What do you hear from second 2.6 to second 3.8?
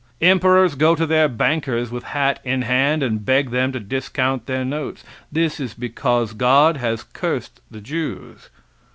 hand and beg them to